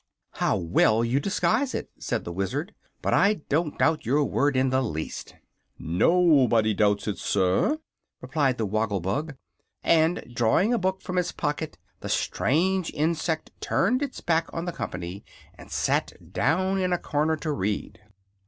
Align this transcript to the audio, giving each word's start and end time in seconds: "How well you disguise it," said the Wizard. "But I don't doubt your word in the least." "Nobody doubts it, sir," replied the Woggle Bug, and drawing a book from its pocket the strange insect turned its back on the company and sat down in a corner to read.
"How 0.31 0.57
well 0.57 1.05
you 1.05 1.19
disguise 1.19 1.75
it," 1.75 1.91
said 1.99 2.23
the 2.23 2.31
Wizard. 2.31 2.73
"But 3.03 3.13
I 3.13 3.35
don't 3.49 3.77
doubt 3.77 4.03
your 4.03 4.23
word 4.23 4.57
in 4.57 4.71
the 4.71 4.81
least." 4.81 5.35
"Nobody 5.77 6.73
doubts 6.73 7.07
it, 7.07 7.19
sir," 7.19 7.77
replied 8.19 8.57
the 8.57 8.65
Woggle 8.65 8.99
Bug, 8.99 9.35
and 9.83 10.23
drawing 10.33 10.73
a 10.73 10.79
book 10.79 11.01
from 11.01 11.19
its 11.19 11.31
pocket 11.31 11.77
the 11.99 12.09
strange 12.09 12.89
insect 12.95 13.51
turned 13.59 14.01
its 14.01 14.21
back 14.21 14.51
on 14.51 14.65
the 14.65 14.73
company 14.73 15.23
and 15.53 15.69
sat 15.71 16.13
down 16.33 16.79
in 16.79 16.91
a 16.91 16.97
corner 16.97 17.35
to 17.37 17.51
read. 17.51 17.99